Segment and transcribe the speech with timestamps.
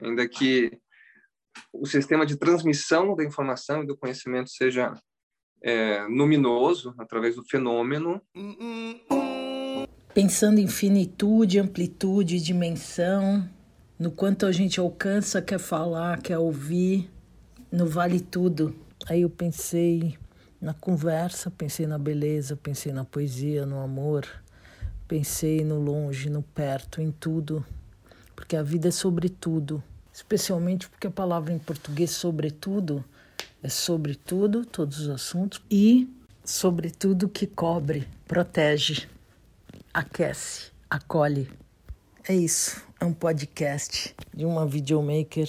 [0.00, 0.78] ainda que
[1.72, 4.92] o sistema de transmissão da informação e do conhecimento seja
[5.62, 8.20] é, luminoso através do fenômeno.
[10.12, 13.48] Pensando em finitude, amplitude, dimensão,
[13.98, 17.10] no quanto a gente alcança, quer falar, quer ouvir,
[17.70, 18.74] no vale tudo.
[19.08, 20.16] Aí eu pensei
[20.60, 24.26] na conversa, pensei na beleza, pensei na poesia, no amor,
[25.06, 27.64] pensei no longe, no perto, em tudo,
[28.34, 29.82] porque a vida é sobre tudo,
[30.12, 33.04] especialmente porque a palavra em português sobretudo
[33.62, 36.08] é sobre tudo, todos os assuntos e
[36.44, 39.08] sobre tudo que cobre, protege,
[39.92, 41.48] aquece, acolhe.
[42.28, 45.48] É isso, é um podcast de uma videomaker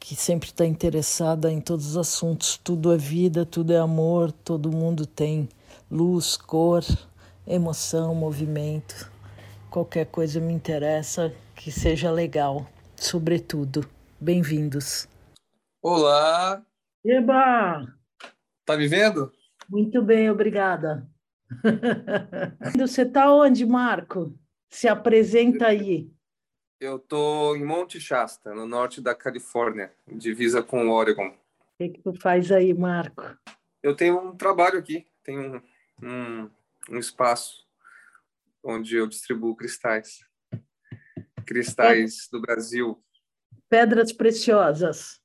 [0.00, 2.60] que sempre está interessada em todos os assuntos.
[2.62, 5.48] Tudo é vida, tudo é amor, todo mundo tem
[5.90, 6.84] luz, cor,
[7.46, 9.10] emoção, movimento.
[9.74, 13.84] Qualquer coisa me interessa que seja legal, sobretudo.
[14.20, 15.08] Bem-vindos.
[15.82, 16.64] Olá!
[17.04, 17.84] Eba!
[18.64, 19.32] Tá me vendo?
[19.68, 21.10] Muito bem, obrigada.
[22.78, 24.38] Você está onde, Marco?
[24.70, 26.08] Se apresenta aí.
[26.78, 31.30] Eu estou em Monte Shasta, no norte da Califórnia, divisa com o Oregon.
[31.30, 31.34] O
[31.78, 33.24] que, que tu faz aí, Marco?
[33.82, 35.60] Eu tenho um trabalho aqui, tenho
[36.00, 36.50] um, um,
[36.90, 37.63] um espaço
[38.64, 40.20] onde eu distribuo cristais.
[41.46, 43.02] Cristais do Brasil.
[43.68, 45.20] Pedras preciosas.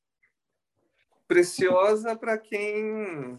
[1.28, 3.38] Preciosa para quem.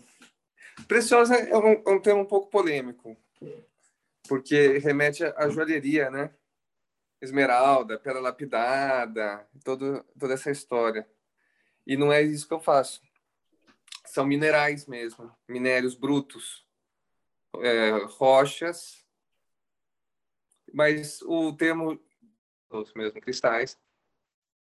[0.88, 3.16] Preciosa é um, é um termo um pouco polêmico,
[4.26, 6.34] porque remete à joalheria, né?
[7.20, 11.08] esmeralda, pedra lapidada, todo, toda essa história.
[11.86, 13.02] E não é isso que eu faço.
[14.06, 16.66] São minerais mesmo, minérios brutos,
[17.58, 18.99] é, rochas,
[20.72, 22.00] mas o termo
[22.70, 23.78] os mesmo cristais,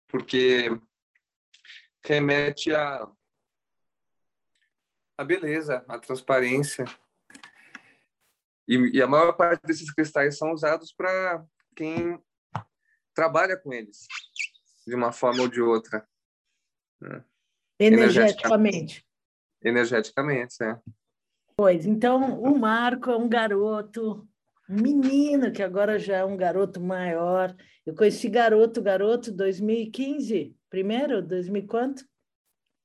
[0.09, 0.69] porque
[2.05, 3.09] remete a
[5.19, 6.85] a beleza, a transparência.
[8.69, 11.45] E, e, a maior parte desses cristais são usados para
[11.75, 12.23] quem
[13.14, 14.07] trabalha com eles
[14.86, 16.07] de uma forma ou de outra.
[17.01, 17.25] Né?
[17.79, 19.07] Energeticamente.
[19.63, 20.79] Energeticamente, é.
[21.57, 24.29] Pois, então o Marco é um garoto,
[24.69, 27.55] menino que agora já é um garoto maior.
[27.85, 32.05] Eu conheci garoto, garoto, 2015, primeiro, 2000 quanto?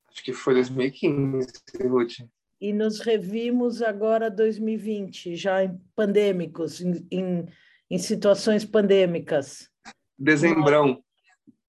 [0.09, 1.47] Acho que foi 2015,
[1.83, 2.19] Ruth.
[2.59, 7.45] E nos revimos agora 2020, já em pandêmicos, em, em,
[7.89, 9.69] em situações pandêmicas.
[10.17, 11.03] Dezembrão.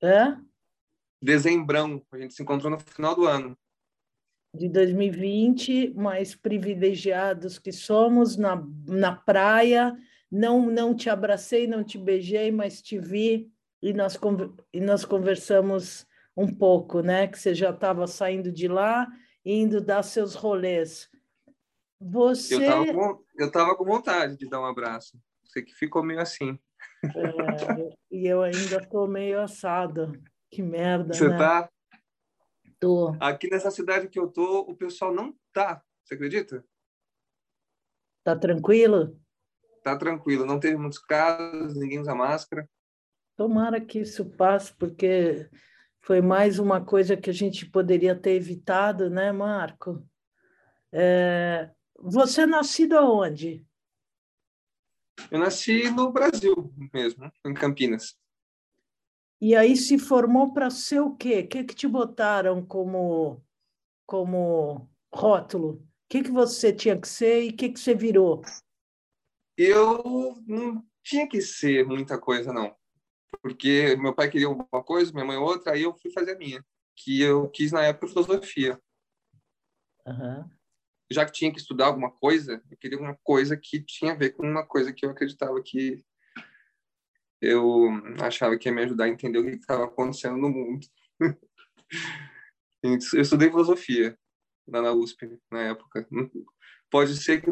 [0.02, 0.36] É?
[1.22, 2.02] Dezembrão.
[2.12, 3.56] A gente se encontrou no final do ano.
[4.54, 9.96] De 2020, mais privilegiados que somos na, na praia.
[10.30, 13.50] Não, não te abracei, não te beijei, mas te vi
[13.82, 14.18] e nós,
[14.72, 17.26] e nós conversamos um pouco, né?
[17.26, 19.06] Que você já estava saindo de lá,
[19.44, 21.10] indo dar seus rolês.
[22.00, 22.54] Você...
[22.54, 25.18] Eu estava com, com vontade de dar um abraço.
[25.44, 26.58] Você que ficou meio assim.
[27.04, 30.12] É, e eu ainda estou meio assada.
[30.50, 31.36] Que merda, Você né?
[31.36, 31.70] tá?
[32.82, 33.14] Tô.
[33.20, 35.80] Aqui nessa cidade que eu tô, o pessoal não tá.
[36.02, 36.64] Você acredita?
[38.24, 39.16] Tá tranquilo?
[39.84, 40.44] Tá tranquilo.
[40.44, 42.68] Não teve muitos casos, ninguém usa máscara.
[43.36, 45.48] Tomara que isso passe, porque
[46.00, 50.04] foi mais uma coisa que a gente poderia ter evitado, né, Marco?
[50.90, 51.70] É...
[52.00, 53.64] Você é nascido aonde?
[55.30, 58.20] Eu nasci no Brasil mesmo, em Campinas.
[59.42, 61.40] E aí se formou para ser o quê?
[61.40, 63.44] O que, que te botaram como,
[64.06, 65.72] como rótulo?
[65.72, 68.40] O que, que você tinha que ser e o que, que você virou?
[69.58, 72.72] Eu não tinha que ser muita coisa, não.
[73.42, 76.64] Porque meu pai queria uma coisa, minha mãe outra, aí eu fui fazer a minha.
[76.94, 78.80] Que eu quis, na época, filosofia.
[80.06, 80.48] Uhum
[81.12, 84.30] já que tinha que estudar alguma coisa, eu queria uma coisa que tinha a ver
[84.30, 86.02] com uma coisa que eu acreditava que
[87.42, 87.88] eu
[88.22, 90.86] achava que ia me ajudar a entender o que estava acontecendo no mundo.
[92.82, 94.16] eu estudei filosofia
[94.66, 96.08] na USP na época.
[96.88, 97.50] Pode ser que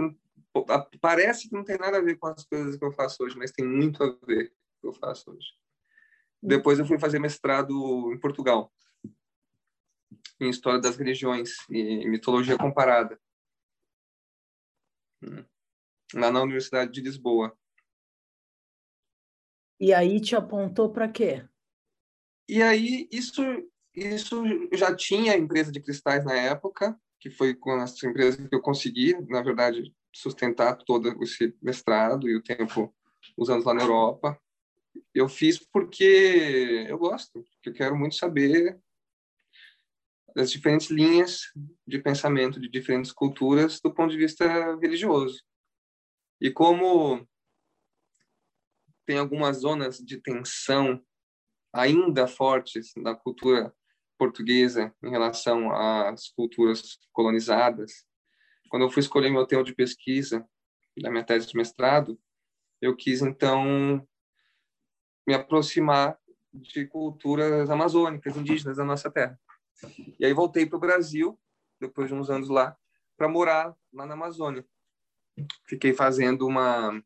[1.00, 3.50] parece que não tem nada a ver com as coisas que eu faço hoje, mas
[3.50, 5.48] tem muito a ver com o que eu faço hoje.
[6.40, 8.72] Depois eu fui fazer mestrado em Portugal,
[10.40, 13.20] em História das Religiões e Mitologia Comparada
[16.14, 17.56] lá na Universidade de Lisboa.
[19.80, 21.42] E aí te apontou para quê?
[22.48, 23.42] E aí isso
[23.94, 28.62] isso já tinha empresa de cristais na época, que foi com essa empresa que eu
[28.62, 32.94] consegui, na verdade, sustentar todo esse mestrado e o tempo
[33.36, 34.38] usando lá na Europa.
[35.14, 38.78] eu fiz porque eu gosto, porque eu quero muito saber
[40.34, 41.52] das diferentes linhas
[41.86, 45.42] de pensamento de diferentes culturas do ponto de vista religioso.
[46.40, 47.26] E como
[49.10, 51.04] tem algumas zonas de tensão
[51.72, 53.74] ainda fortes na cultura
[54.16, 58.06] portuguesa em relação às culturas colonizadas,
[58.68, 60.48] quando eu fui escolher meu tema de pesquisa
[60.96, 62.20] da minha tese de mestrado,
[62.80, 64.06] eu quis então
[65.26, 66.16] me aproximar
[66.52, 69.36] de culturas amazônicas, indígenas da nossa terra.
[70.20, 71.36] E aí voltei para o Brasil,
[71.80, 72.76] depois de uns anos lá,
[73.16, 74.64] para morar lá na Amazônia.
[75.66, 77.02] Fiquei fazendo uma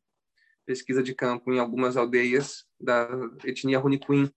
[0.65, 3.09] pesquisa de campo em algumas aldeias da
[3.45, 4.31] etnia Runicuim,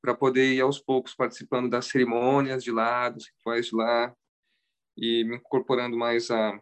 [0.00, 4.14] para poder ir aos poucos participando das cerimônias de lá, dos rituais de lá,
[4.96, 6.60] e me incorporando mais a,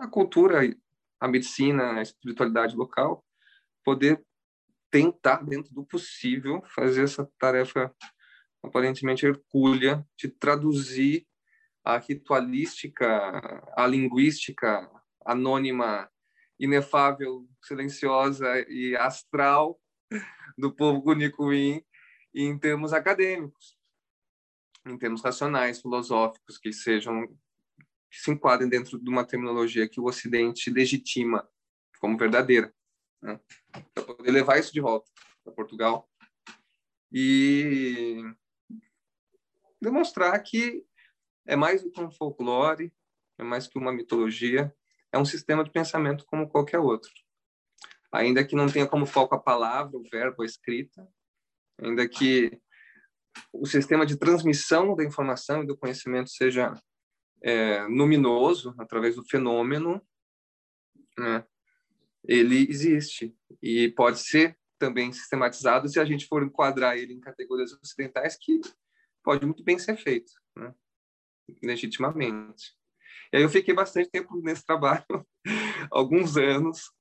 [0.00, 0.60] a cultura,
[1.20, 3.24] a medicina, a espiritualidade local,
[3.84, 4.22] poder
[4.90, 7.94] tentar, dentro do possível, fazer essa tarefa
[8.62, 11.26] aparentemente hercúlea de traduzir
[11.84, 13.06] a ritualística,
[13.76, 14.90] a linguística
[15.24, 16.10] anônima,
[16.58, 19.80] inefável, silenciosa e astral
[20.56, 21.82] do povo Gunicuim
[22.34, 23.78] em termos acadêmicos,
[24.86, 27.26] em termos racionais, filosóficos, que sejam
[28.10, 31.48] que se enquadrem dentro de uma terminologia que o Ocidente legitima
[32.00, 32.72] como verdadeira,
[33.20, 33.40] né?
[33.92, 35.10] para poder levar isso de volta
[35.42, 36.08] para Portugal
[37.12, 38.22] e
[39.80, 40.84] demonstrar que
[41.46, 42.92] é mais do que um folclore,
[43.38, 44.74] é mais que uma mitologia,
[45.14, 47.10] é um sistema de pensamento como qualquer outro.
[48.12, 51.08] Ainda que não tenha como foco a palavra, o verbo, a escrita,
[51.80, 52.60] ainda que
[53.52, 56.74] o sistema de transmissão da informação e do conhecimento seja
[57.42, 60.04] é, luminoso através do fenômeno,
[61.16, 61.44] né,
[62.24, 67.72] ele existe e pode ser também sistematizado se a gente for enquadrar ele em categorias
[67.72, 68.60] ocidentais que
[69.22, 70.74] pode muito bem ser feito, né?
[71.62, 72.74] legitimamente.
[73.34, 75.04] E aí eu fiquei bastante tempo nesse trabalho,
[75.90, 76.92] alguns anos,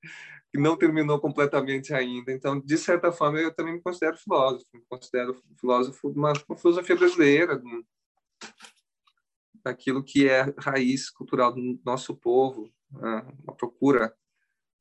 [0.52, 2.32] que não terminou completamente ainda.
[2.32, 6.58] Então, de certa forma, eu também me considero filósofo, me considero filósofo de uma, uma
[6.58, 7.86] filosofia brasileira, de,
[9.64, 13.28] daquilo que é raiz cultural do nosso povo, né?
[13.44, 14.12] uma procura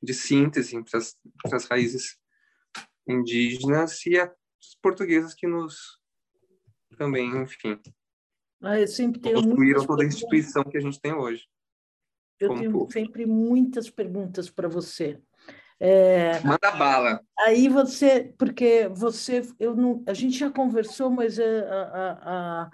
[0.02, 2.16] de síntese entre as, entre as raízes
[3.06, 4.32] indígenas e as
[4.80, 6.00] portuguesas que nos
[6.96, 7.78] também, enfim,
[8.62, 11.46] eu sempre tenho construíram toda a instituição que a gente tem hoje.
[12.38, 12.92] Eu tenho povo.
[12.92, 15.18] sempre muitas perguntas para você.
[15.78, 17.20] É, Manda bala.
[17.40, 22.70] Aí você, porque você, eu não, a gente já conversou, mas é, a, a, a,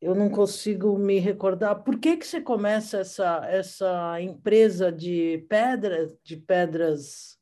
[0.00, 1.82] eu não consigo me recordar.
[1.84, 7.37] Por que que você começa essa essa empresa de pedras, de pedras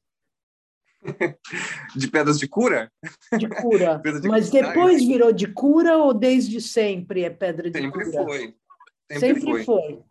[1.97, 2.91] de pedras de cura?
[3.39, 4.01] De cura.
[4.21, 8.25] de Mas depois virou de cura ou desde sempre é pedra de sempre cura?
[8.25, 8.55] Foi.
[9.11, 9.65] Sempre, sempre foi.
[9.65, 10.03] foi.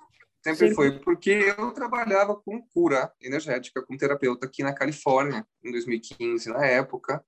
[0.44, 5.72] Sempre, sempre foi, porque eu trabalhava com cura energética, como terapeuta aqui na Califórnia, em
[5.72, 7.26] 2015, na época.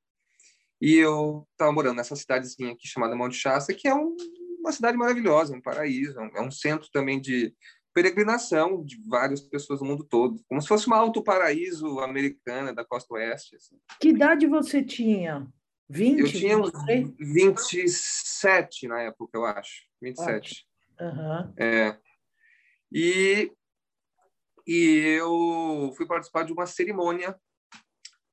[0.79, 4.15] E eu estava morando nessa cidadezinha aqui chamada Monte Shasta, que é um,
[4.59, 7.55] uma cidade maravilhosa, um paraíso, é um centro também de
[7.97, 12.85] peregrinação de várias pessoas do mundo todo, como se fosse uma alto paraíso americana da
[12.85, 13.55] costa oeste.
[13.55, 13.75] Assim.
[13.99, 15.51] Que idade você tinha?
[15.89, 16.19] 20?
[16.19, 16.71] Eu tinha uns
[17.19, 19.87] 27 na época, eu acho.
[19.99, 20.67] 27.
[21.01, 21.53] Uhum.
[21.57, 21.97] É.
[22.91, 23.51] E,
[24.67, 27.35] e eu fui participar de uma cerimônia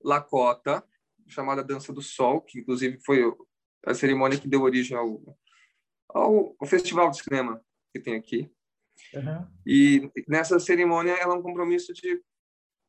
[0.04, 0.84] Lakota,
[1.26, 3.22] chamada Dança do Sol, que inclusive foi
[3.86, 5.38] a cerimônia que deu origem ao,
[6.10, 8.52] ao, ao festival de cinema que tem aqui.
[9.14, 9.46] Uhum.
[9.66, 12.20] E nessa cerimônia ela é um compromisso de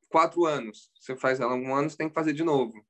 [0.10, 0.92] quatro anos.
[1.00, 2.86] Você faz ela um ano, você tem que fazer de novo.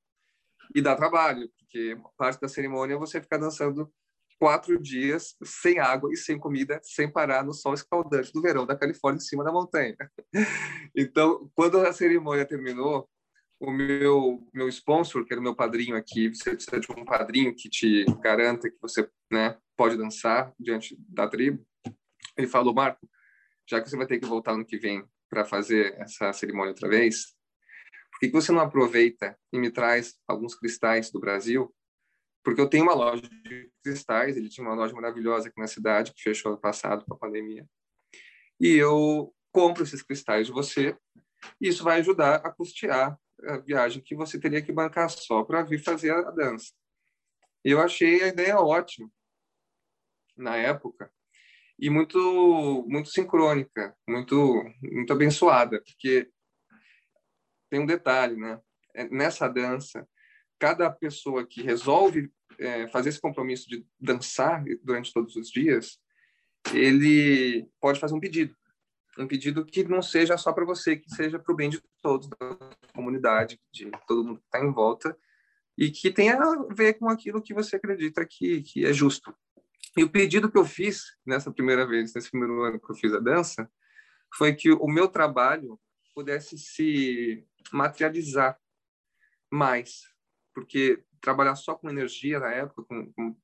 [0.74, 3.92] E dá trabalho, porque parte da cerimônia você fica dançando
[4.38, 8.76] quatro dias sem água e sem comida, sem parar no sol escaldante do verão da
[8.76, 9.96] Califórnia, em cima da montanha.
[10.98, 13.06] Então, quando a cerimônia terminou,
[13.60, 17.54] o meu meu sponsor, que era o meu padrinho aqui, você precisa de um padrinho
[17.54, 21.64] que te garanta que você né, pode dançar diante da tribo.
[22.36, 23.08] Ele falou, Marco,
[23.68, 26.88] já que você vai ter que voltar no que vem para fazer essa cerimônia outra
[26.88, 27.36] vez,
[28.10, 31.74] por que, que você não aproveita e me traz alguns cristais do Brasil?
[32.42, 36.14] Porque eu tenho uma loja de cristais, ele tinha uma loja maravilhosa aqui na cidade,
[36.14, 37.66] que fechou ano passado com a pandemia.
[38.58, 40.96] E eu compro esses cristais de você,
[41.60, 45.62] e isso vai ajudar a custear a viagem que você teria que bancar só para
[45.62, 46.72] vir fazer a dança.
[47.64, 49.10] Eu achei a ideia ótima
[50.36, 51.12] na época,
[51.78, 56.28] e muito muito sincrônica, muito muito abençoada, porque
[57.70, 58.60] tem um detalhe, né?
[58.94, 60.06] É, nessa dança
[60.58, 65.98] cada pessoa que resolve é, fazer esse compromisso de dançar durante todos os dias,
[66.72, 68.56] ele pode fazer um pedido.
[69.18, 72.28] Um pedido que não seja só para você, que seja para o bem de todos,
[72.28, 72.56] da
[72.94, 75.16] comunidade, de todo mundo que está em volta,
[75.76, 79.34] e que tenha a ver com aquilo que você acredita que, que é justo.
[79.96, 83.12] E o pedido que eu fiz nessa primeira vez, nesse primeiro ano que eu fiz
[83.14, 83.70] a dança,
[84.34, 85.80] foi que o meu trabalho
[86.14, 88.58] pudesse se materializar
[89.50, 90.02] mais,
[90.54, 93.36] porque trabalhar só com energia na época, com, com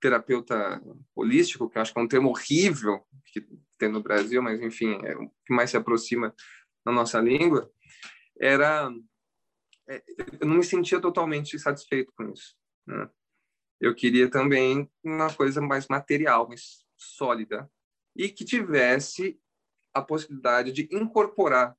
[0.00, 0.82] terapeuta
[1.14, 3.46] holístico, que eu acho que é um termo horrível que
[3.78, 6.34] tem no Brasil, mas enfim, é o que mais se aproxima
[6.84, 7.70] na nossa língua,
[8.38, 8.90] era
[9.88, 10.02] é,
[10.40, 12.56] eu não me sentia totalmente satisfeito com isso.
[12.86, 13.08] Né?
[13.84, 17.70] Eu queria também uma coisa mais material, mais sólida
[18.16, 19.38] e que tivesse
[19.92, 21.76] a possibilidade de incorporar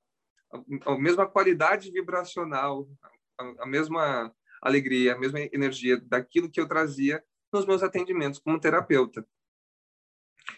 [0.86, 2.88] a, mesma qualidade vibracional,
[3.40, 4.32] a, a mesma
[4.62, 9.28] alegria, a mesma energia daquilo que eu trazia nos meus atendimentos como terapeuta.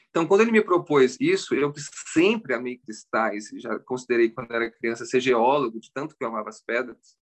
[0.10, 1.74] Então, quando ele me propôs isso, eu
[2.12, 6.50] sempre amei cristais, já considerei quando era criança ser geólogo, de tanto que eu amava
[6.50, 7.18] as pedras,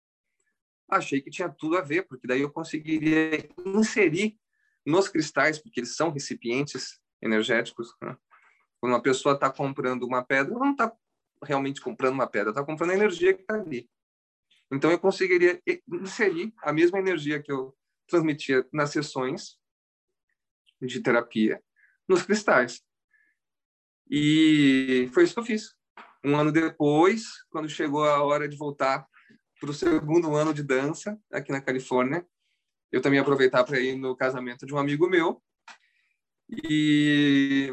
[0.98, 4.38] achei que tinha tudo a ver, porque daí eu conseguiria inserir
[4.86, 7.96] nos cristais, porque eles são recipientes energéticos.
[8.02, 8.18] Né?
[8.80, 10.92] Quando uma pessoa está comprando uma pedra, ela não está
[11.42, 13.90] realmente comprando uma pedra, está comprando a energia que está ali.
[14.72, 17.76] Então, eu conseguiria inserir a mesma energia que eu
[18.08, 19.58] transmitia nas sessões
[20.82, 21.62] de terapia
[22.08, 22.82] nos cristais.
[24.10, 25.76] E foi isso que eu fiz.
[26.24, 29.08] Um ano depois, quando chegou a hora de voltar
[29.64, 32.28] para o segundo ano de dança aqui na Califórnia,
[32.92, 35.42] eu também aproveitar para ir no casamento de um amigo meu.
[36.50, 37.72] E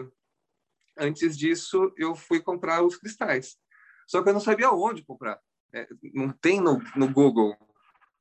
[0.97, 3.59] antes disso, eu fui comprar os cristais.
[4.07, 5.41] Só que eu não sabia onde comprar
[5.73, 7.57] é, não tem no, no Google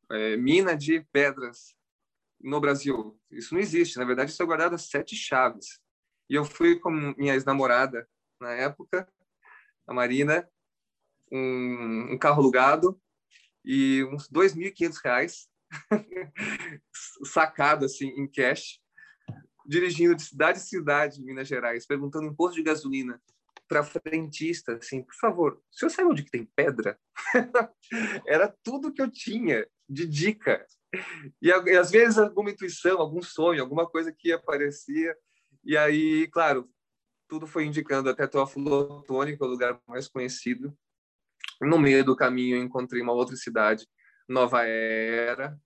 [0.10, 1.76] é, mina de pedras
[2.42, 3.20] no Brasil.
[3.30, 4.00] Isso não existe.
[4.00, 5.80] Na verdade, isso é guardado a sete chaves.
[6.28, 8.10] E eu fui com minha ex-namorada
[8.42, 9.08] na época,
[9.86, 10.50] a Marina,
[11.32, 13.00] um, um carro alugado
[13.63, 15.48] e uns R$ 2.500
[17.25, 18.80] sacado assim em cash,
[19.66, 23.22] dirigindo de cidade em cidade em Minas Gerais, perguntando imposto de gasolina
[23.70, 27.00] para frentista, assim, por favor, o senhor sabe onde que tem pedra?
[28.25, 30.66] Era tudo que eu tinha de dica.
[31.39, 35.16] E, e, às vezes alguma intuição, algum sonho, alguma coisa que aparecia.
[35.63, 36.68] E aí, claro,
[37.28, 40.75] tudo foi indicando até Teófilo que é o lugar mais conhecido.
[41.62, 43.88] No meio do caminho eu encontrei uma outra cidade,
[44.28, 45.60] Nova Era,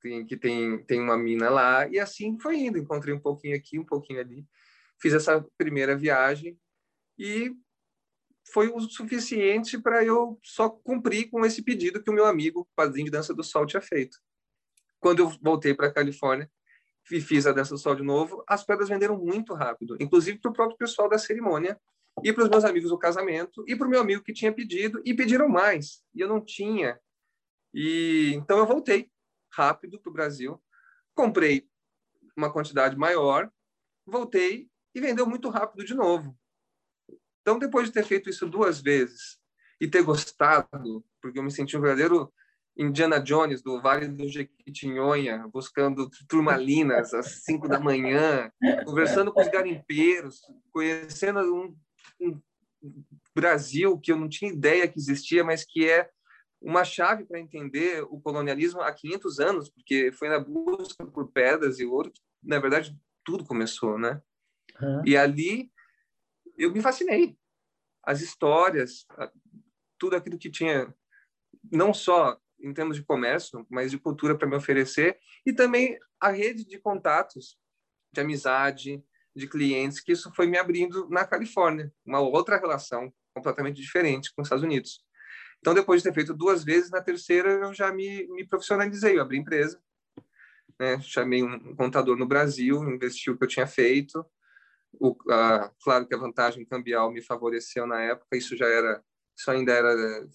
[0.00, 1.88] que tem, tem uma mina lá.
[1.88, 2.78] E assim foi indo.
[2.78, 4.46] Encontrei um pouquinho aqui, um pouquinho ali.
[5.00, 6.58] Fiz essa primeira viagem
[7.18, 7.52] e
[8.52, 13.06] foi o suficiente para eu só cumprir com esse pedido que o meu amigo, padrinho
[13.06, 14.18] de Dança do Sol, tinha feito.
[14.98, 16.50] Quando eu voltei para a Califórnia
[17.10, 20.50] e fiz a Dança do Sol de novo, as pedras venderam muito rápido, inclusive para
[20.50, 21.78] o próprio pessoal da cerimônia
[22.24, 25.00] e para os meus amigos do casamento e para o meu amigo que tinha pedido
[25.04, 26.98] e pediram mais e eu não tinha.
[27.72, 29.10] E então eu voltei
[29.52, 30.62] rápido para o Brasil,
[31.14, 31.68] comprei
[32.36, 33.50] uma quantidade maior,
[34.06, 36.36] voltei e vendeu muito rápido de novo.
[37.40, 39.38] Então, depois de ter feito isso duas vezes
[39.80, 42.32] e ter gostado, porque eu me senti um verdadeiro
[42.76, 48.52] Indiana Jones do Vale do Jequitinhonha, buscando turmalinas às cinco da manhã,
[48.84, 51.76] conversando com os garimpeiros, conhecendo um,
[52.20, 52.40] um
[53.34, 56.10] Brasil que eu não tinha ideia que existia, mas que é
[56.60, 61.78] uma chave para entender o colonialismo há 500 anos, porque foi na busca por pedras
[61.78, 64.20] e ouro que, na verdade, tudo começou, né?
[64.80, 65.02] Uhum.
[65.04, 65.70] E ali
[66.56, 67.36] eu me fascinei.
[68.02, 69.06] As histórias,
[69.98, 70.92] tudo aquilo que tinha,
[71.70, 76.30] não só em termos de comércio, mas de cultura para me oferecer, e também a
[76.30, 77.56] rede de contatos,
[78.12, 79.04] de amizade,
[79.34, 84.42] de clientes, que isso foi me abrindo na Califórnia, uma outra relação completamente diferente com
[84.42, 85.04] os Estados Unidos.
[85.60, 89.22] Então, depois de ter feito duas vezes, na terceira eu já me, me profissionalizei, eu
[89.22, 89.80] abri empresa,
[90.78, 91.00] né?
[91.00, 94.24] chamei um contador no Brasil, investi o que eu tinha feito,
[94.92, 99.02] o, a, claro que a vantagem cambial me favoreceu na época, isso já era,
[99.36, 100.28] isso ainda era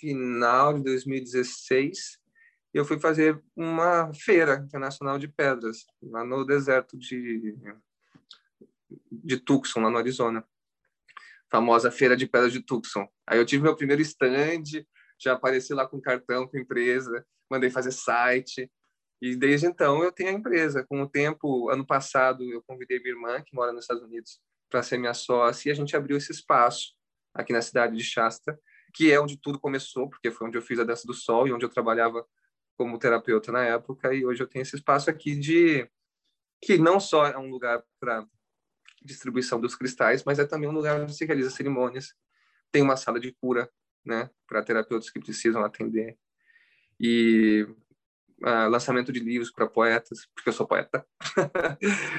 [0.00, 2.18] final de 2016.
[2.74, 7.56] E eu fui fazer uma feira internacional de pedras lá no deserto de
[9.10, 10.46] de Tucson, lá no Arizona.
[11.50, 13.06] Famosa feira de pedras de Tucson.
[13.26, 14.84] Aí eu tive meu primeiro stand,
[15.18, 18.70] já apareci lá com cartão com empresa, mandei fazer site,
[19.20, 20.84] e desde então eu tenho a empresa.
[20.88, 24.82] Com o tempo, ano passado, eu convidei minha irmã, que mora nos Estados Unidos, para
[24.82, 26.94] ser minha sócia, e a gente abriu esse espaço
[27.32, 28.58] aqui na cidade de Shasta,
[28.94, 31.52] que é onde tudo começou, porque foi onde eu fiz a Dança do Sol e
[31.52, 32.26] onde eu trabalhava
[32.76, 35.88] como terapeuta na época e hoje eu tenho esse espaço aqui de
[36.62, 38.26] que não só é um lugar para
[39.06, 42.14] distribuição dos cristais, mas é também um lugar onde se realiza cerimônias.
[42.70, 43.70] Tem uma sala de cura,
[44.04, 46.16] né, para terapeutas que precisam atender.
[47.00, 47.66] E
[48.42, 51.04] uh, lançamento de livros para poetas, porque eu sou poeta.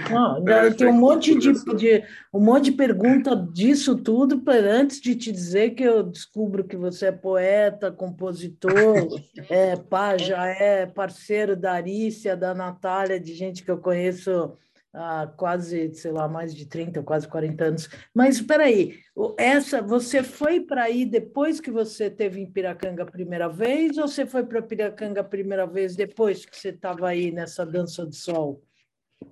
[0.10, 2.04] Ah, é, tem um monte de, de,
[2.34, 6.78] um monte de pergunta disso tudo para antes de te dizer que eu descubro que
[6.78, 8.74] você é poeta, compositor,
[9.50, 14.54] é, pá, já é parceiro da Arícia, da Natália, de gente que eu conheço
[14.94, 17.90] há quase, sei lá, mais de 30, quase 40 anos.
[18.14, 19.00] Mas espera aí,
[19.38, 24.08] essa você foi para aí depois que você teve em Piracanga a primeira vez ou
[24.08, 28.16] você foi para Piracanga a primeira vez depois que você estava aí nessa dança de
[28.16, 28.64] sol?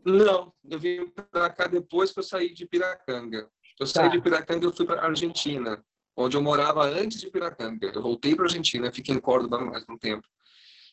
[0.03, 3.47] Não, eu vim para cá depois que eu saí de Piracanga.
[3.79, 4.15] Eu saí tá.
[4.15, 5.83] de Piracanga e fui para Argentina,
[6.15, 7.91] onde eu morava antes de Piracanga.
[7.93, 10.27] Eu voltei para Argentina, fiquei em Córdoba mais um tempo.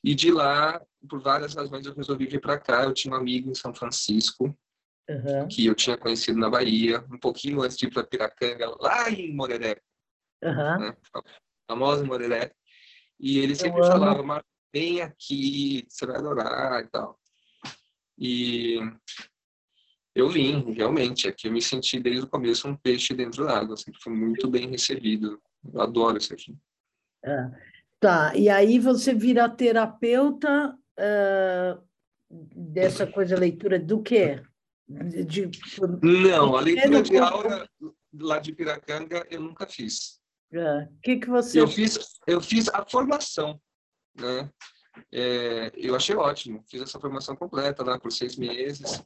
[0.04, 2.85] E de lá, por várias razões, eu resolvi vir para cá.
[2.85, 4.56] Eu tinha um amigo em São Francisco,
[5.09, 5.49] uhum.
[5.49, 9.35] que eu tinha conhecido na Bahia, um pouquinho antes de ir para Piracanga, lá em
[9.35, 9.80] Moreré.
[10.42, 10.78] Uhum.
[10.80, 10.97] Né?
[11.68, 12.52] Famosa Moreré.
[13.18, 14.42] E ele sempre eu falava, mas
[14.75, 17.21] vem aqui, você vai adorar e tal.
[18.18, 18.78] E
[20.14, 21.28] eu vim, realmente.
[21.28, 23.76] Aqui eu me senti desde o começo um peixe dentro d'água.
[23.76, 25.40] Sempre assim, fui muito bem recebido.
[25.73, 26.56] Eu adoro isso aqui.
[27.25, 27.71] É.
[28.02, 31.80] Tá, e aí você vira terapeuta uh,
[32.28, 34.42] dessa coisa, leitura do quê?
[34.88, 35.50] De, de,
[36.02, 37.64] Não, a leitura de aula
[38.12, 40.21] lá de Piracanga eu nunca fiz.
[40.52, 41.61] O é, que, que você...
[41.61, 43.61] Eu fiz, eu fiz a formação,
[44.16, 44.50] né?
[45.12, 49.00] É, eu achei ótimo, fiz essa formação completa lá por seis meses,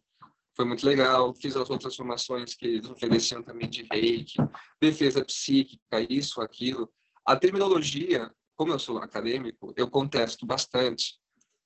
[0.57, 1.35] foi muito legal.
[1.35, 4.39] Fiz as outras formações que eles ofereciam também de reiki,
[4.81, 6.91] defesa psíquica, isso, aquilo.
[7.27, 11.15] A terminologia como eu sou acadêmico, eu contesto bastante.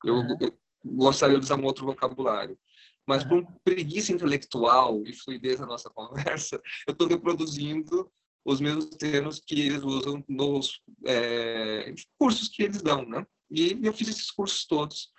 [0.04, 0.36] Eu, uhum.
[0.40, 2.58] eu gostaria de usar um outro vocabulário.
[3.06, 3.44] Mas uhum.
[3.44, 8.10] por preguiça intelectual e fluidez na nossa conversa, eu estou reproduzindo
[8.44, 13.26] os mesmos termos que eles usam nos é, cursos que eles dão, né?
[13.50, 15.10] E eu fiz esses cursos todos.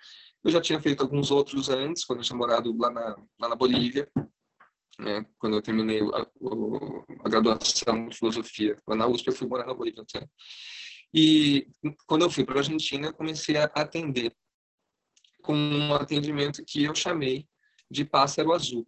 [0.42, 3.54] Eu já tinha feito alguns outros antes, quando eu tinha morado lá na, lá na
[3.54, 4.10] Bolívia,
[4.98, 5.24] né?
[5.38, 6.26] quando eu terminei a,
[7.24, 8.80] a, graduação de filosofia.
[8.86, 10.04] Lá na USP eu fui morar na Bolívia.
[10.14, 10.26] Né?
[11.14, 11.68] E
[12.06, 14.34] quando eu fui para a Argentina, comecei a atender
[15.42, 17.46] com um atendimento que eu chamei
[17.90, 18.86] de Pássaro Azul.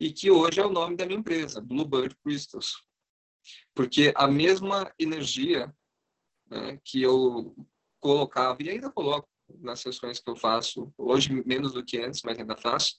[0.00, 2.74] E que hoje é o nome da minha empresa, Bluebird Crystals.
[3.74, 5.74] Porque a mesma energia
[6.48, 7.54] né, que eu
[8.00, 9.28] colocava, e ainda coloco
[9.60, 12.96] nas sessões que eu faço, hoje menos do que antes, mas ainda faço,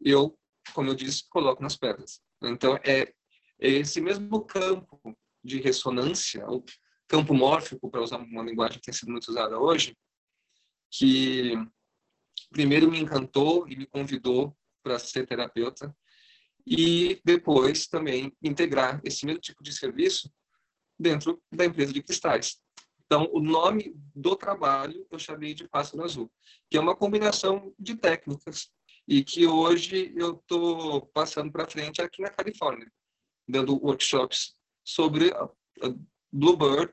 [0.00, 0.38] eu,
[0.74, 2.20] como eu disse, coloco nas pedras.
[2.42, 3.12] Então, é,
[3.60, 5.00] é esse mesmo campo
[5.42, 6.44] de ressonância,
[7.14, 9.96] campo mórfico, para usar uma linguagem que tem sido muito usada hoje,
[10.90, 11.52] que
[12.50, 15.96] primeiro me encantou e me convidou para ser terapeuta
[16.66, 20.28] e depois também integrar esse mesmo tipo de serviço
[20.98, 22.60] dentro da empresa de cristais.
[23.06, 26.32] Então, o nome do trabalho eu chamei de Pássaro Azul,
[26.68, 28.72] que é uma combinação de técnicas
[29.06, 32.90] e que hoje eu estou passando para frente aqui na Califórnia,
[33.46, 35.32] dando workshops sobre
[36.34, 36.90] Bluebird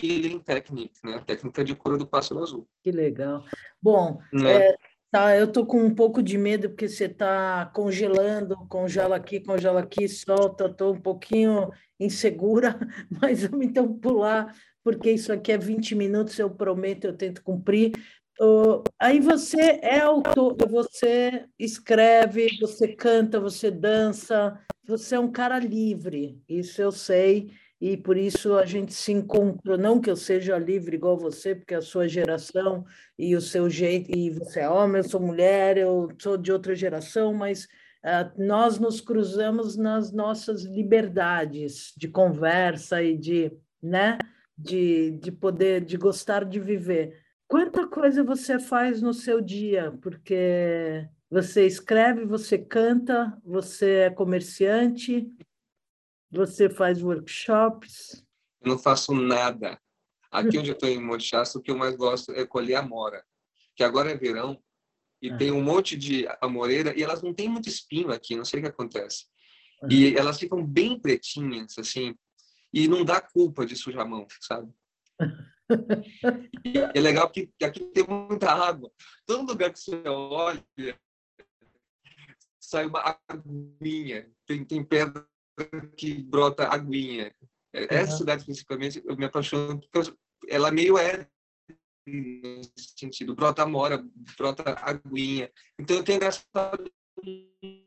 [0.00, 1.20] Healing Technique, né?
[1.26, 2.68] técnica de cura do pássaro azul.
[2.80, 3.44] Que legal.
[3.82, 4.68] Bom, né?
[4.68, 4.76] é,
[5.10, 9.80] tá, eu tô com um pouco de medo porque você está congelando, congela aqui, congela
[9.80, 12.78] aqui, solta, estou um pouquinho insegura,
[13.20, 14.54] mas vamos então pular,
[14.84, 17.92] porque isso aqui é 20 minutos, eu prometo, eu tento cumprir.
[18.40, 25.58] Uh, aí você é autor, você escreve, você canta, você dança, você é um cara
[25.58, 27.50] livre, isso eu sei
[27.84, 29.76] e por isso a gente se encontra.
[29.76, 32.82] Não que eu seja livre igual você, porque a sua geração
[33.18, 36.74] e o seu jeito, e você é homem, eu sou mulher, eu sou de outra
[36.74, 44.16] geração, mas uh, nós nos cruzamos nas nossas liberdades de conversa e de, né,
[44.56, 47.20] de, de poder, de gostar de viver.
[47.46, 49.92] Quanta coisa você faz no seu dia?
[50.00, 55.30] Porque você escreve, você canta, você é comerciante,
[56.34, 58.24] você faz workshops?
[58.60, 59.80] Eu não faço nada.
[60.30, 63.24] Aqui onde eu estou em Monte o que eu mais gosto é colher amora.
[63.76, 64.60] Que agora é verão
[65.22, 65.36] e ah.
[65.38, 68.62] tem um monte de amoreira e elas não têm muito espinho aqui, não sei o
[68.62, 69.26] que acontece.
[69.82, 69.88] Ah.
[69.90, 72.14] E elas ficam bem pretinhas, assim,
[72.72, 74.70] e não dá culpa de sujar a mão, sabe?
[76.94, 78.90] é legal porque aqui tem muita água.
[79.24, 80.64] Todo lugar que você olha,
[82.60, 84.30] sai uma aguinha.
[84.46, 85.26] Tem, tem pedra
[85.96, 87.34] que brota aguinha.
[87.74, 87.86] Uhum.
[87.90, 90.14] Essa cidade, principalmente, eu me apaixono porque
[90.48, 91.28] ela meio é
[92.06, 93.34] nesse sentido.
[93.34, 94.04] Brota amora,
[94.36, 95.50] brota aguinha.
[95.78, 96.90] Então eu tenho gastado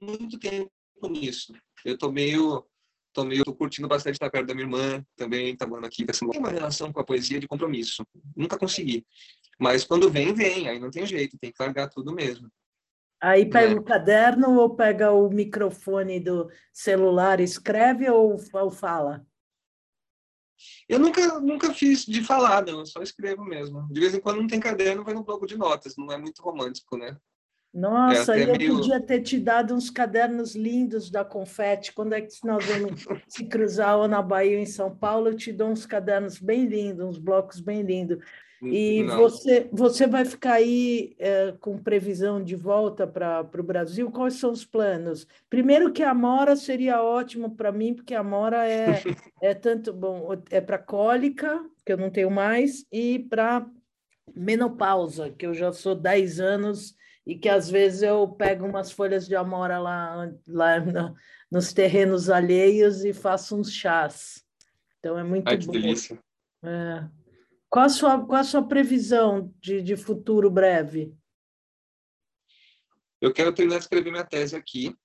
[0.01, 0.71] muito tempo
[1.09, 1.53] nisso.
[1.85, 2.65] Eu tô meio
[3.13, 6.05] tô meio tô curtindo bastante estar perto da minha irmã também, tá morando aqui.
[6.07, 8.05] Assim, tem uma relação com a poesia de compromisso.
[8.35, 9.05] Nunca consegui.
[9.59, 10.69] Mas quando vem, vem.
[10.69, 12.47] Aí não tem jeito, tem que largar tudo mesmo.
[13.19, 13.75] Aí pega é.
[13.75, 19.25] o caderno ou pega o microfone do celular, escreve ou, ou fala?
[20.87, 23.87] Eu nunca, nunca fiz de falar, não, eu só escrevo mesmo.
[23.91, 26.41] De vez em quando não tem caderno, vai no bloco de notas, não é muito
[26.41, 27.17] romântico, né?
[27.77, 28.75] Nossa, é eu meio...
[28.75, 31.93] podia ter te dado uns cadernos lindos da Confete.
[31.93, 35.35] Quando é que nós vamos se cruzar ou na Bahia ou em São Paulo, eu
[35.35, 38.17] te dou uns cadernos bem lindos, uns blocos bem lindos.
[38.63, 44.09] E você, você vai ficar aí é, com previsão de volta para o Brasil?
[44.09, 45.27] Quais são os planos?
[45.47, 49.03] Primeiro que a Mora seria ótimo para mim, porque a Mora é,
[49.39, 53.67] é tanto bom, é para cólica, que eu não tenho mais, e para
[54.35, 56.96] menopausa, que eu já sou 10 anos
[57.27, 61.13] e que às vezes eu pego umas folhas de amora lá, lá no,
[61.51, 64.45] nos terrenos alheios e faço uns chás.
[64.97, 65.73] Então é muito Ai, que bom.
[65.73, 66.17] delícia.
[66.63, 67.05] É.
[67.69, 71.13] Qual a sua, qual a sua previsão de, de futuro breve?
[73.19, 74.95] Eu quero terminar de escrever minha tese aqui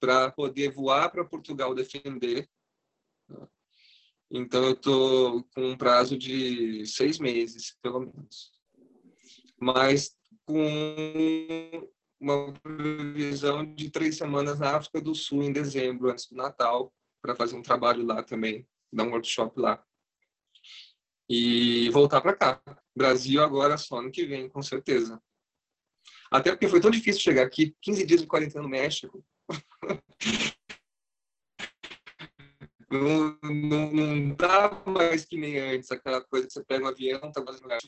[0.00, 2.48] para poder voar para Portugal defender.
[4.28, 8.50] Então, eu estou com um prazo de seis meses, pelo menos.
[9.60, 10.17] Mas
[10.48, 16.90] com uma previsão de três semanas na África do Sul, em dezembro, antes do Natal,
[17.20, 19.84] para fazer um trabalho lá também, dar um workshop lá
[21.28, 22.62] e voltar para cá.
[22.96, 25.22] Brasil agora só ano que vem, com certeza.
[26.30, 29.22] Até porque foi tão difícil chegar aqui, 15 dias de quarentena no México.
[32.90, 37.20] não, não, não dá mais que nem antes, aquela coisa que você pega um avião,
[37.32, 37.78] tá fazendo lugar,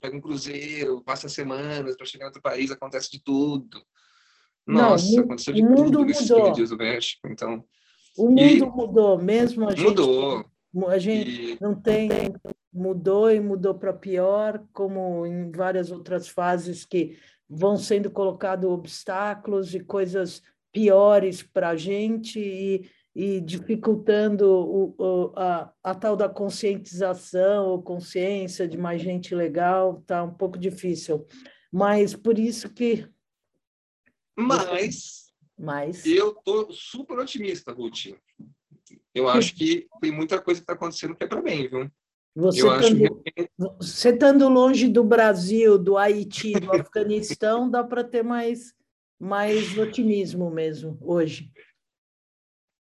[0.00, 3.82] pega um cruzeiro, passa semanas para chegar em outro país, acontece de tudo.
[4.66, 7.64] Nossa, não, aconteceu de tudo nesses 15 dias do México, então...
[8.16, 8.60] O mundo e...
[8.60, 9.84] mudou, mesmo a gente...
[9.84, 10.44] Mudou.
[10.88, 11.58] A gente e...
[11.60, 12.08] não tem
[12.72, 19.74] mudou e mudou para pior, como em várias outras fases que vão sendo colocados obstáculos
[19.74, 26.28] e coisas piores para a gente e, e dificultando o, o, a, a tal da
[26.28, 31.26] conscientização ou consciência de mais gente legal, está um pouco difícil.
[31.72, 33.08] Mas por isso que.
[34.36, 35.32] Mas.
[35.58, 36.06] Mas.
[36.06, 38.14] Eu estou super otimista, Ruth.
[39.14, 41.90] Eu acho que tem muita coisa que está acontecendo que é para bem, viu?
[42.34, 43.50] Você, estando, que...
[43.58, 48.72] você estando longe do Brasil, do Haiti, do Afeganistão, dá para ter mais,
[49.18, 51.50] mais otimismo mesmo hoje.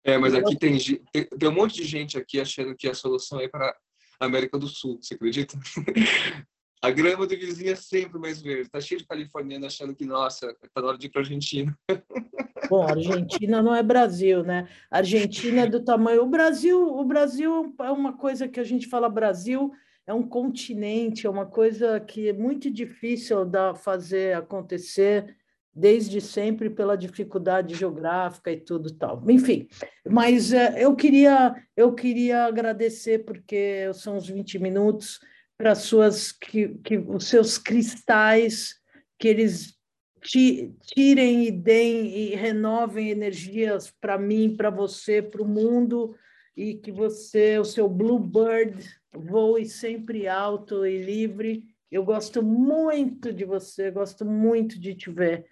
[0.05, 0.77] É, mas aqui tem,
[1.11, 3.75] tem, tem um monte de gente aqui achando que a solução é para
[4.19, 5.57] a América do Sul, você acredita?
[6.81, 8.69] A grama do vizinho é sempre mais verde.
[8.69, 11.75] Tá cheio de californiano achando que, nossa, tá na hora de ir para Argentina.
[12.69, 14.67] Bom, Argentina não é Brasil, né?
[14.91, 16.21] Argentina é do tamanho.
[16.21, 19.71] O Brasil, o Brasil é uma coisa que a gente fala Brasil
[20.05, 25.35] é um continente, é uma coisa que é muito difícil da fazer acontecer
[25.75, 29.21] desde sempre pela dificuldade geográfica e tudo tal.
[29.29, 29.67] Enfim,
[30.07, 35.19] mas é, eu queria eu queria agradecer porque são os 20 minutos
[35.57, 38.75] para suas que, que os seus cristais
[39.19, 39.75] que eles
[40.21, 46.15] tirem e deem e renovem energias para mim, para você, para o mundo
[46.57, 48.81] e que você, o seu bluebird,
[49.13, 51.63] voe sempre alto e livre.
[51.91, 55.45] Eu gosto muito de você, gosto muito de te ver.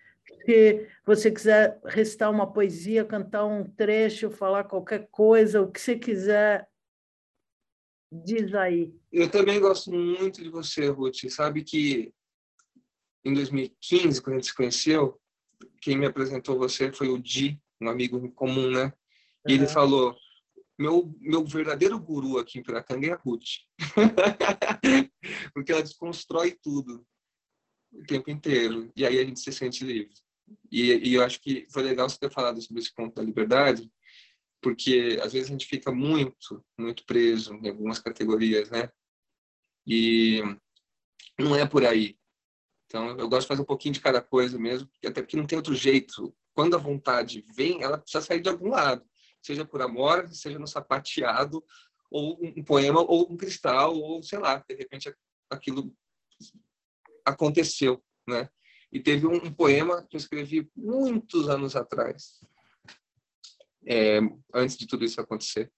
[0.45, 5.97] Se você quiser restar uma poesia, cantar um trecho, falar qualquer coisa, o que você
[5.97, 6.67] quiser,
[8.13, 8.93] Diz aí.
[9.11, 11.27] Eu também gosto muito de você, Ruth.
[11.29, 12.13] Sabe que
[13.25, 15.19] em 2015, quando a gente se conheceu,
[15.81, 18.93] quem me apresentou você foi o Di, um amigo comum, né?
[19.47, 19.57] E uhum.
[19.57, 20.15] ele falou:
[20.77, 23.61] meu, meu verdadeiro guru aqui em Piracanga é a Ruth.
[25.55, 27.03] Porque ela desconstrói tudo
[27.91, 28.91] o tempo inteiro.
[28.95, 30.13] E aí a gente se sente livre.
[30.73, 33.91] E, e eu acho que foi legal você ter falado sobre esse ponto da liberdade,
[34.59, 38.89] porque às vezes a gente fica muito, muito preso em algumas categorias, né?
[39.85, 40.41] E
[41.37, 42.17] não é por aí.
[42.87, 45.57] Então, eu gosto de fazer um pouquinho de cada coisa mesmo, até porque não tem
[45.57, 46.35] outro jeito.
[46.55, 49.05] Quando a vontade vem, ela precisa sair de algum lado,
[49.43, 51.63] seja por amor, seja no sapateado,
[52.09, 55.13] ou um poema, ou um cristal, ou sei lá, de repente
[55.51, 55.95] aquilo
[57.23, 58.49] aconteceu, né?
[58.93, 62.39] E teve um, poema que eu escrevi muitos anos atrás,
[63.87, 64.19] é,
[64.53, 65.73] antes de tudo isso acontecer,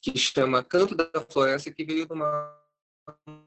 [0.00, 2.58] que chama Canto da Floresta, que veio de uma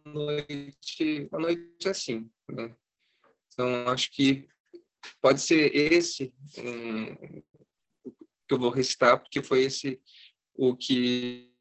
[0.06, 2.76] noite, a noite assim, né?
[3.52, 4.47] Então, acho que
[5.19, 7.41] pode ser esse um,
[8.47, 10.00] que eu vou recitar, porque foi esse
[10.54, 11.52] o que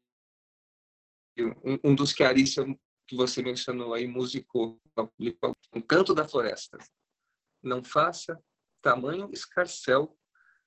[1.39, 2.63] um, um dos que a Arícia,
[3.07, 4.79] que você mencionou aí, musicou,
[5.73, 6.77] um canto da floresta.
[7.63, 8.41] Não faça
[8.81, 10.17] tamanho escarcel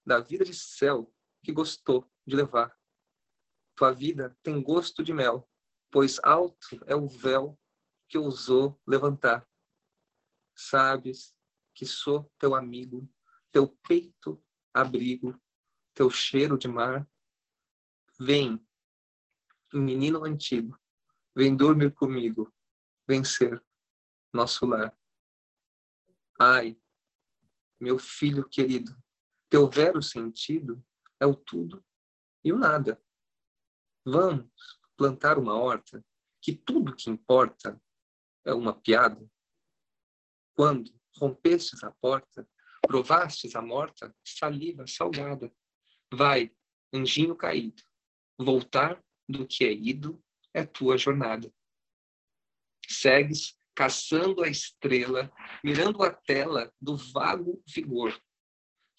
[0.05, 1.13] da vida de céu
[1.45, 2.75] que gostou de levar.
[3.77, 5.49] Tua vida tem gosto de mel,
[5.91, 7.59] pois alto é o véu
[8.09, 9.47] que ousou levantar.
[10.57, 11.35] Sabes
[11.75, 13.09] que sou teu amigo,
[13.53, 15.39] teu peito abrigo,
[15.95, 17.09] teu cheiro de mar.
[18.19, 18.63] Vem,
[19.73, 20.79] menino antigo,
[21.35, 22.53] vem dormir comigo,
[23.07, 23.63] vem ser
[24.33, 24.97] nosso lar.
[26.39, 26.81] Ai,
[27.81, 28.97] meu filho querido,
[29.49, 30.85] teu vero sentido
[31.19, 31.85] é o tudo
[32.45, 33.03] e o nada.
[34.05, 34.51] Vamos
[34.97, 36.05] plantar uma horta
[36.41, 37.81] que tudo que importa
[38.45, 39.31] é uma piada.
[40.55, 42.49] Quando rompestes a porta,
[42.83, 45.53] provastes a morta, saliva salgada.
[46.13, 46.55] Vai,
[46.93, 47.83] anjinho caído,
[48.39, 50.23] voltar do que é ido
[50.55, 51.53] é tua jornada.
[52.89, 55.33] Segues caçando a estrela,
[55.65, 58.21] mirando a tela do vago vigor.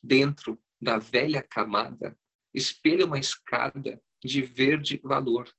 [0.01, 2.17] Dentro da velha camada,
[2.53, 5.53] espelha uma escada de verde valor.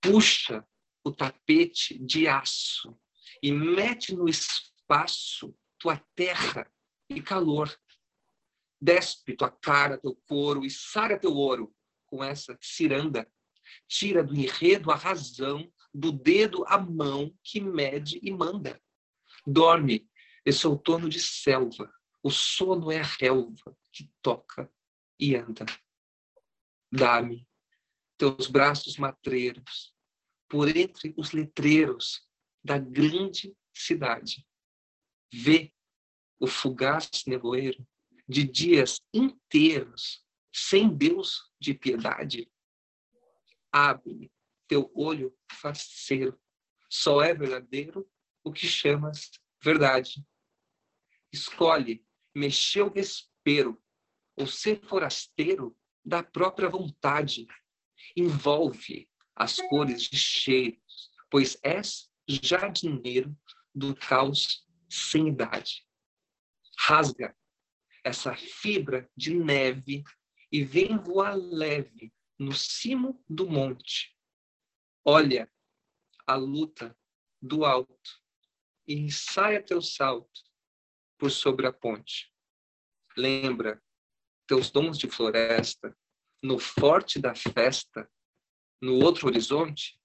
[0.00, 0.66] Puxa
[1.02, 2.96] o tapete de aço
[3.42, 6.70] e mete no espaço tua terra
[7.08, 7.74] e calor.
[8.80, 11.74] Despe tua cara, teu couro e sara teu ouro
[12.06, 13.28] com essa ciranda
[13.88, 18.80] tira do enredo a razão, do dedo a mão que mede e manda.
[19.46, 20.08] Dorme
[20.44, 24.70] esse outono de selva, o sono é a relva que toca
[25.18, 25.64] e anda.
[26.92, 27.46] Dá-me
[28.18, 29.94] teus braços matreiros
[30.48, 32.26] por entre os letreiros
[32.64, 34.46] da grande cidade.
[35.32, 35.72] Vê
[36.38, 37.86] o fugaz nevoeiro
[38.28, 42.50] de dias inteiros sem Deus de piedade
[43.72, 44.30] abre
[44.68, 46.38] teu olho faceiro.
[46.88, 48.08] Só é verdadeiro
[48.44, 50.24] o que chamas verdade.
[51.32, 53.82] Escolhe mexer o respiro
[54.36, 57.46] ou ser forasteiro da própria vontade.
[58.16, 63.36] Envolve as cores de cheiros, pois és jardineiro
[63.74, 65.84] do caos sem idade.
[66.78, 67.36] Rasga
[68.04, 70.04] essa fibra de neve
[70.52, 74.16] e vem voar leve no cimo do monte,
[75.04, 75.50] olha
[76.26, 76.96] a luta
[77.40, 78.22] do alto
[78.86, 80.42] e ensaia teu salto
[81.18, 82.32] por sobre a ponte.
[83.16, 83.82] Lembra
[84.46, 85.96] teus dons de floresta
[86.42, 88.10] no forte da festa,
[88.80, 90.00] no outro horizonte?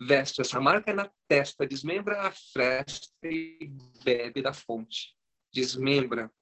[0.00, 3.68] Veste essa marca na testa, desmembra a fresta e
[4.04, 5.16] bebe da fonte.
[5.52, 6.32] Desmembra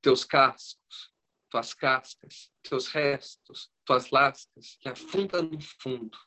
[0.00, 1.13] teus cascos,
[1.54, 6.18] tuas cascas, teus restos, tuas lascas que afundam no fundo,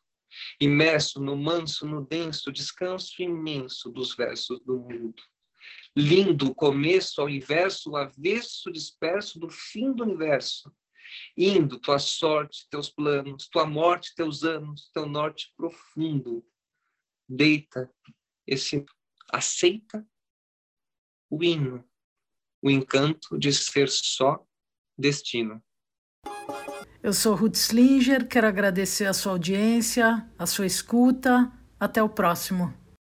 [0.57, 5.21] imerso no manso, no denso descanso imenso dos versos do mundo.
[5.93, 10.73] Lindo começo ao inverso, o avesso disperso do fim do universo.
[11.35, 16.41] Indo tua sorte, teus planos, tua morte, teus anos, teu norte profundo.
[17.27, 17.93] Deita
[18.45, 18.85] esse,
[19.29, 20.07] aceita
[21.29, 21.83] o hino,
[22.61, 24.46] o encanto de ser só
[24.97, 25.61] destino.
[27.01, 31.51] Eu sou Ruth Slinger, quero agradecer a sua audiência, a sua escuta.
[31.79, 32.73] Até o próximo.